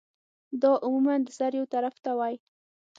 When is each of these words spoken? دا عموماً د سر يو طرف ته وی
دا 0.61 0.71
عموماً 0.85 1.15
د 1.23 1.27
سر 1.37 1.51
يو 1.59 1.65
طرف 1.73 1.95
ته 2.03 2.11
وی 2.19 2.35